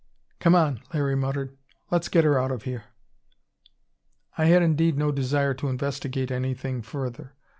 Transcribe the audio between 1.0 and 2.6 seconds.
muttered. "Let's get her out